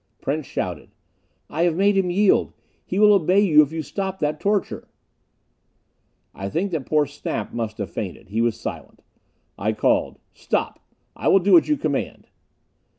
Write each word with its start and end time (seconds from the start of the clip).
Prince 0.19 0.47
shouted, 0.47 0.95
"I 1.47 1.61
have 1.61 1.75
made 1.75 1.95
him 1.95 2.09
yield. 2.09 2.53
He 2.83 2.97
will 2.97 3.13
obey 3.13 3.39
you 3.39 3.61
if 3.61 3.71
you 3.71 3.83
stop 3.83 4.17
that 4.17 4.39
torture." 4.39 4.87
I 6.33 6.49
think 6.49 6.71
that 6.71 6.87
poor 6.87 7.05
Snap 7.05 7.53
must 7.53 7.77
have 7.77 7.91
fainted. 7.91 8.29
He 8.29 8.41
was 8.41 8.59
silent. 8.59 9.03
I 9.59 9.73
called, 9.73 10.17
"Stop! 10.33 10.83
I 11.15 11.27
will 11.27 11.37
do 11.37 11.53
what 11.53 11.67
you 11.67 11.77
command." 11.77 12.29